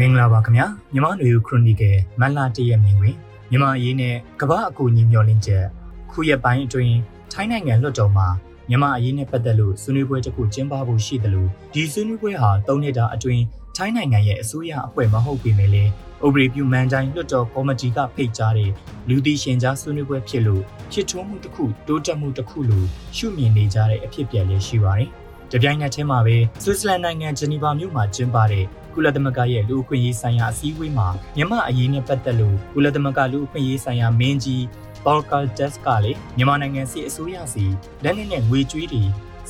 [0.00, 3.16] မင်္ဂလာပါခင်ဗျာမြန်မာလူခရိုနီကယ်မတ်လတရက်မြင်တွင်
[3.50, 5.64] မြန်မာအရေးနဲ့ကမ္ဘာအကူအညီမျှော်လင့်ချက်
[6.10, 6.96] ခုရက်ပိုင်းအတွင်း
[7.32, 8.28] ထိုင်းနိုင်ငံလွှတ်တော်မှာ
[8.68, 13.42] မြန်မာအရေးနဲ့ပတ်သက်လို့ဆွေးနွေးပွဲတစ်ခုကျင်းပဖို့ရှိတယ်လို့ဒီဆွေးနွေးပွဲဟာ၃နှစ်တာအတွင်း
[13.76, 15.90] ထိုင်းနိုင်ငံရဲ့အစိုးရအဖွဲ့မဟုတ်ပေမဲ့လည်း
[16.26, 18.70] ဥပဒေပြုမန်တိုင်းလွှတ်တော်ကော်မတီကဖိတ်ကြားတဲ့
[19.08, 20.62] လူသိရှင်ကြားဆွေးနွေးပွဲဖြစ်လို့
[20.92, 22.86] ဖြစ်ထွန်းမှုတစ်ခုတိုးတက်မှုတစ်ခုလို့
[23.16, 25.10] ရှုမြင်နေကြတဲ့အဖြစ်အပျက်လည်းရှိပါတယ်။
[25.52, 34.64] တပြိုင်နက်တည်းမှာပဲဆွစ်ဇာလန်နိုင်ငံဂျနီဗာမြို့မှာကျင်းပတဲ့ကု လသမဂ္ဂရဲ့လူ့အခွင့်အရေးဆိုင်ရာအစည်းအဝေးမှာမြန်မာအရေးနဲ့ပတ်သက်လို့ကုလသမဂ္ဂလူ့အခွင့်အရေးဆိုင်ရာမင်းကြီး
[35.04, 37.64] ဘော်ကာဒက်စ်ကလည်းမြန်မာနိုင်ငံစီအစိုးရစီ
[38.04, 39.02] လက်နက်နဲ့ငွေကြေးတွေ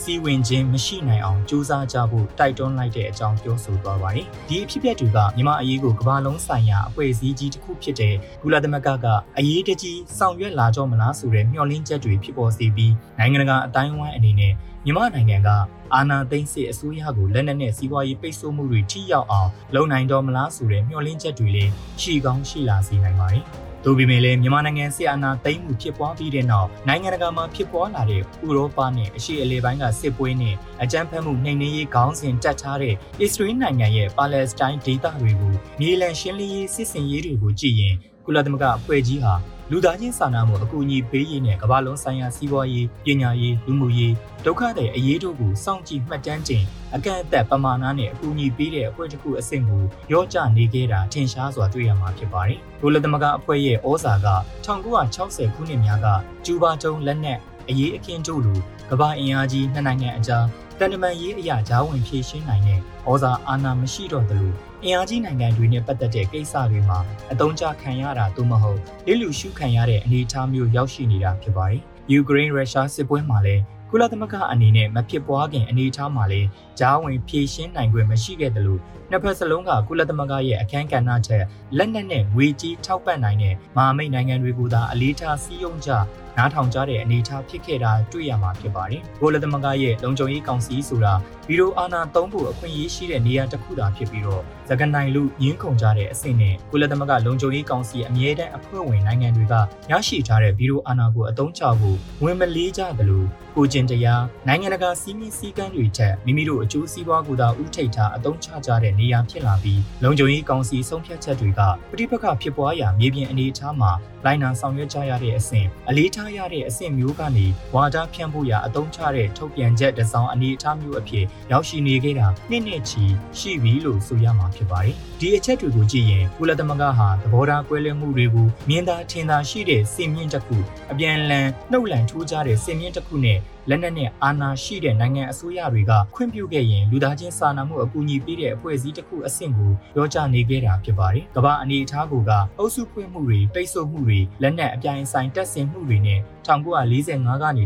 [0.02, 9.06] စီဝင်ခြင်းမရှိနိုင်အောင်ကြိုးစားကြဖို့တိုက်တွန်းလိုက်တဲ့အကြောင်းပြောဆိုသွားပါတယ်။ဒီအဖြစ်အပျက်တွေကမြန်မာအရေးကိုကမ္ဘာလုံးဆိုင်ရာအဖွဲ့အစည်းကြီးတစ်ခုဖြစ်တဲ့ကုလသမဂ္ဂက
[9.38, 14.52] အရေးတကြီးဆောင်ရွက်လာကြမလားဆိုတဲ့မျှော်လင့်ချက်တွေဖြစ်ပေါ်စေပြီးနိုင်ငံတကာအတိုင်းအဝိုင်းအနေနဲ့
[14.84, 15.48] မြန်မာနိုင်ငံက
[15.94, 23.46] အာဏာသိမ်းစစ်အစိုးရကိုလက်နက်နဲ့စီးပွားရေးပိတ်ဆို့မှုတွေထိရောက်အောင်လုပ်နိုင်တော့မလားဆိုတဲ့မျှော်လင့်ချက်တွေလည်းရှိကောင်းရှိလာစေနိုင်ပါတယ်။
[23.84, 28.22] သို့ပေမဲ့လည်းမြန်မာနိုင်ငံစစ်အာဏာသိမ်းမှုဖြစ်ပွားပြီးတဲ့နောက်နိုင်ငံတကာမှာဖြစ်ပွားလာတဲ့ဥ
[28.56, 39.34] ရောပနဲ့အရှေ့အလယ်ပိုင်းကစစ်ပွဲနဲ့အကြမ်းဖက်မှုနှိမ်နင်းရေးခေါင်းစဉ်တက်ထားတဲ့အစ္စရေးနိုင်ငံရဲ့ပါလက်စတိုင်းဒေသတွေကိုမြေလံရှင်းလင်းရေးစစ်စင်ရေးတွေကိုကြည့်ရင် ကုလသမဂ္ဂအဖွဲ့ကြီးဟာ
[39.70, 54.28] လူသားချင်းစာနာမှုအကူအညီပေးရေးနဲ့ကမ္ဘာလုံးဆိုင်ရာစီးပွားရေးပညာရေးလူမှုရေးဒုက္ခတဲ့အရေးတို့ကိုစောင့်ကြည့်မှတ်တမ်းတင်အကန့်အသတ်ပမာဏနဲ့အကူအညီပေးတဲ့အဖွဲ့တစ်ခုအဆင့်ကိုရောကျနေခဲ့တာထင်ရှားစွာတွေ့ရမှာဖြစ်ပါတယ်။ဒိုလသမဂအဖွဲ့ရဲ့ဩဇာက
[54.66, 56.06] 1960ခုနှစ်များက
[56.44, 58.58] ကျူးဘာကျုံလက်နက်အရေးအခင်းတို့လို
[58.90, 60.44] ကမ္ဘာအင်အားကြီးနှစ်နိုင်ငံအကြား
[60.78, 64.52] တန်တမန်ရေးအရာဂျားဝင်ဖြည့်ရှင်းနိုင်တဲ့ဩဇာအာဏာမရှိတော့သလို
[64.84, 66.98] အင်အားကြီးနိုင်ငံတွေနဲ့ပတ်သက်တဲ့ကိစ္စတွေမှာ
[67.32, 71.80] အတုံးချခံရတာသို့မဟုတ်လိလူရှုခံရတဲ့အနေအထားမျိုးရောက်ရှိနေတာဖြစ်ပါတယ်။
[72.12, 76.48] ယူကရိန်းရုရှားစစ်ပွဲမှာလည်းကုလသမဂ္ဂအနေနဲ့မဖြစ်ပွားခင်အနေအထားမှာလည်း
[76.80, 78.80] ဂျားဝင်ဖြည့်ရှင်းနိုင်ခွင့်မရှိခဲ့တယ်လို့
[79.10, 81.44] နှစ်ဖက်စလုံးကကုလသမဂ္ဂရဲ့အခမ်းကဏ္ဍချက်
[81.76, 85.90] လက်နက်နဲ့ငွေကြေးထောက်ပံ့နိုင်တဲ့မဟာမိတ်နိုင်ငံတွေကိုသာအလေးထားစည်းရုံးကြ
[86.38, 91.14] နားထောင်ကြတဲ့အနေအထားဖြစ်ခဲ့တာတွေ့ရမှာဖြစ်ပါတယ်။ကုလသမဂ္ဂရဲ့လုံခြုံရေးကောင်စီဆိုတာ
[91.48, 99.54] ဗီရိုအာနာသုံးဖို့အခွင့်အရေးရှိတဲ့နေရာတစ်ခုသာဖြစ်ပြီးတော့သကနိုင်လူညင်းခုန်ကြတဲ့အဆင့်နဲ့ကုလသမဂ္ဂလုံခြုံရေးကောင်စီအမြဲတမ်းအဖွဲ့ဝင်နိုင်ငံတွေက
[99.90, 103.24] ရရှိထားတဲ့ဗီရိုအာနာကိုအသုံးချဖို့ဝင်မလေးကြသလို
[103.56, 111.60] ကိုကျင်တရားနိုင်ငံတကာစီးမင်းစည်းကမ်းတွေထက်မိမိတို့အကျိုးစီးပွားကိုသာဥထိတ်ထားအသုံးချကြတဲ့နေရာဖြစ်လာပြီးလုံခြုံရေးကောင်စီဆုံးဖြတ်ချက်တွေက
[111.90, 113.92] ပဋိပက္ခဖြစ်ပွားရာမြေပြင်အနေအထားမှာ
[114.24, 123.04] လိုင်းနာဆောင်ရွက်ကြရတဲ့အဆင့်အလေးထားရတဲ့အဆင့်မျိုးကနေဝါဒဖြန့်ဖို့ရာအသုံးချတဲ့ထုတ်ပြန်ချက်တစ်စောင်းအနေအထားမျိုးအဖြစ်ရောက်ရှိနေခဲ့တာနှစ်နှစ်ချီ
[123.38, 130.56] ရှိပြီလို့ဆိုရမှာဖြစ်ပါတယ်။ဒီအချက်တွေကိုကြည့်ရင်ကုလသမဂ္ဂဟာသဘောထားကွဲလွဲမှုတွေကိုမြင်သာထင်သာရှိတဲ့စင်မြင့်တစ်ခု
[130.92, 133.38] အပြန်အလှန်နှုတ်လန်ထိုးကြတဲ့စင်မြင့်တစ်ခုနဲ့
[133.68, 142.12] လက်နက်နဲ့အာဏာရှိတဲ့နိုင်ငံအစိုးရတွေကခွင့်ပြုခဲ့ရင်လူသားချင်းစာနာမှုအကူအညီပေးတဲ့အဖွဲ့အစည်းတစ်ခုအဆင့်ကိုပြောကြားနေခဲ့တာဖြစ်ပါတယ်။ကမ္ဘာအနေအထားက
[142.58, 147.62] အုပ်စုဖွင့်မှုတွေပိတ်ဆို့မှုတွေလက်နက်အပြိုင်ဆိုင်တက်ဆင်မှုတွေနဲ့1945ကနေ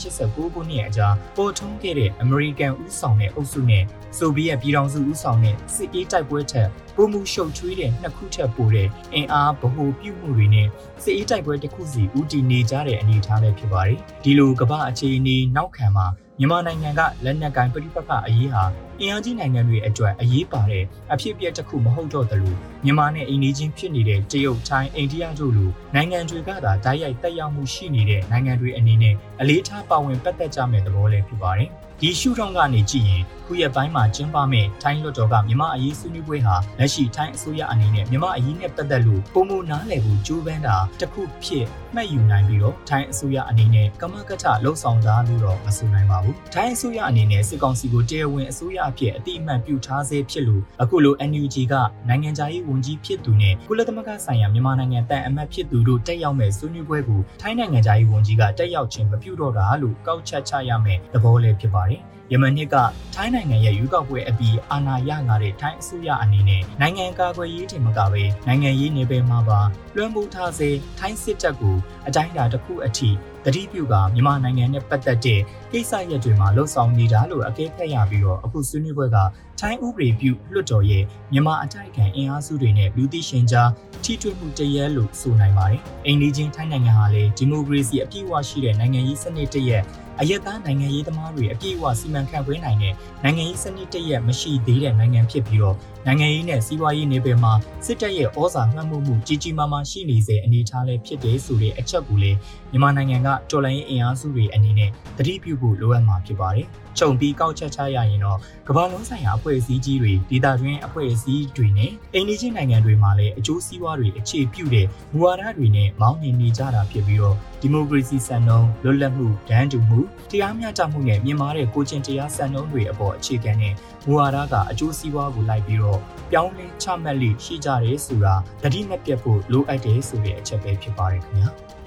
[0.00, 3.84] 1989ခုနှစ်အကြားပေါ်ထွန်းခဲ့တဲ့အမေရိကန်ဦးဆောင်တဲ့အုပ်စုနဲ့
[4.18, 10.68] ဆိုဗီယက်ပြည်ထောင်စုဦးဆောင်တဲ့စစ်အေးတိုက်ပွဲထက်ပုံမှုရှုပ်ထွေးတဲ့နှစ်ခုထပ်ပိုတဲ့အင်အားဗဟိုပြုမှုတွေနဲ့
[11.02, 16.06] စစ်အေးတိုက်ပွဲတစ်ခုစီဦးတည်နေကြတဲ့အနေအထားလည်းဖြစ်ပါတယ်။ဒီလိုကမ္ဘာအခြေအနေနောက်ခံမှာ
[16.40, 18.62] မြန်မာနိုင်ငံကလက်နက်ကင်ပြိပခအရေးဟာ
[19.00, 22.54] အင်အားကြီးနိုင်ငံတွေအတွက်အရေးပါတဲ့အဖြစ်အပျက်တစ်ခုမဟုတ်တော့သလို
[22.84, 41.64] မြန်မာနဲ့အိန္ဒိချင်းဖြစ်နေတဲ့တရုတ်ထိုင်းအိန္ဒိယတို့လိုနိုင်ငံတွေကသာဓာတ်ရိုက်တက်ရောက်မှုရှိနေတဲ့နိုင်ငံတွေအနေနဲ့အလေးထားပါဝင်ပတ်သက်ကြမယ့်သဘောလည်းဖြစ်ပါတယ်။ ဒီရှုထောင့်ကနေကြည့်ရင်ခုရက်ပိုင်းမှာကျင်းပမယ့်ထိုင်းလွှတ်တော်ကမြန်မာအရေးဆွေးနွေးပွဲဟာလက်ရှိထိုင်းအစိုးရအနေနဲ့မြန်မာအရေးနဲ့ပတ်သက်လို့ပုံမနားလည်ဖို့ကြိုးပမ်းတာတစ်ခုဖြစ်
[41.94, 51.74] မှတ်ယူနိုင်ပြီးတော့ထိုင်းအစိုးရအနေနဲ့ကမကထလှုပ်ဆောင်တာလို့တော့မဆိုနိုင်ပါဘူး။ထိုင်းအစိုးရအနေနဲ့စစ်ကောင်စီကိုတရားဝင်အစိုးရအဖြစ်အတိအမှန်ပြုထားစေဖြစ်လို့အခုလို NUG က
[52.08, 61.87] နိုင်ငံခြားရေးဝန်ကြီးဖြစ်သူနဲ့ကုလသမဂ္ဂဆိုင်ရာမြန်မာနိုင်ငံတန်အမတ်ဖြစ်သူတို့တက်ရောက်မဲ့ဆွေးနွေးပွဲကိုထိုင်းနိုင်ငံခြားရေးဝန်ကြီးကတက်ရောက်ခြင်းမပြုတော့တာလို့ကောက်ချက်ချရမယ်သဘောလည်းဖြစ်ပါတယ်။
[62.32, 62.76] ယမန်နှစ်က
[63.14, 69.60] ထိုင်းနိုင်ငံရဲ့ရွေးကောက်ပွဲအပြီးအာဏာရလာတဲ့ထိုင်းအစိုးရအနေနဲ့နိုင်ငံကာကွယ်ရေးတင်မကပဲနိုင်ငံရေးနေပယ်မှာပါ
[69.96, 71.76] လွှမ်းမိုးထားစေထိုင်းစစ်တပ်ကို
[72.06, 73.10] အတိုင်းအတာတစ်ခုအထိ
[73.44, 75.40] တတိပြုကမြန်မာနိုင်ငံနဲ့ပတ်သက်တဲ့
[75.72, 79.16] ကိစ္စရပ်တွေမှာလှုပ်ဆောင်နေတာလို့အကဲခတ်ရပြီးတော့အခုဆွေးနွေးပွဲက
[79.60, 83.70] ထိုင်းဥပဒေပြုလွှတ်တော်ရဲ့မြန်မာအတိုက်ခံအင်အားစုတွေနဲ့လူသိရှင်ကြား
[84.04, 89.82] ထိတွေ့မှုတရဲလို့ဆိုနိုင်ပါတယ်။အိန္ဒိချင်းထိုင်းနိုင်ငံဟာလည်းဒီမိုကရေစီအပြည့်အဝရှိတဲ့နိုင်ငံရေးစနစ်တရက်
[90.20, 92.94] အယက်သားနိုင်ငံရေးသမားတွေအပြည့်အဝစီမံခန့်ခွဲနိုင်တဲ့
[93.24, 95.76] နိုင်ငံရေးစနစ်တရက်မရှိသေးတဲ့နိုင်ငံဖြစ်ပြီးတော့
[96.06, 97.52] နိုင်ငံရေးနဲ့စီးပွားရေးနေပယ်မှာ
[97.86, 102.38] စစ်တပ်ရဲ့ဩဇာမှတ်မှုမှုကြီးကြီးမားမားရှိနေစေအနေထားလည်းဖြစ်တယ်ဆိုတဲ့အချက်ကိုလည်း
[102.70, 108.38] မြန်မာနိုင်ငံကတော်လှန်ရေးအင်အားစုတွေအနေနဲ့သတိပြုဖို့လိုအပ်မှာဖြစ်ပါတယ်။ခြုံပြီးကောက်ချက်ချရရင်တော့
[108.68, 123.74] ကမ္ဘာလုံးဆိုင်ရာအဖွဲ့အစည်းကြီးတွေဒေသတွင်းအဖွဲ့အစည်းတွေနဲ့အိန္ဒိချင်းနိုင်ငံတွေမှာလည်းအကျိုးစီးပွားတွေအခြေပြုတဲ့မူဝါဒတွေနဲ့မောင်းနှင်နေကြတာဖြစ်ပြီးတော့ဒီမိုကရေစီစံနှုန်းလွတ်လပ်မှုဒန်းတူမှုတရားမျှတမှုနဲ့မြင့်မားတဲ့ကိုချင်းတရားစံနှုန်းတွေအပေါ်အခြေခံတဲ့
[124.06, 131.50] မူဝါဒကအကျိုးစီးပွားကိုလိုက်ပြီးတော့ပြောင်းလဲချမှတ်လိရှိကြတယ်ဆိုတာတတိမပြတ်ဖို့လိုအပ်တယ်ဆိုတဲ့အချက်ပဲဖြစ်ပါတယ်ခင်ဗျာ။